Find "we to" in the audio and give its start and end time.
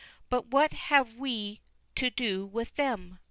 1.13-2.09